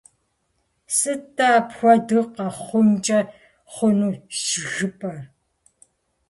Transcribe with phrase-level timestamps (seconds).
[0.97, 3.19] Сыт-тӀэ апхуэдэу къэхъункӀэ
[3.73, 5.17] хъуну щӀыжыпӀэр?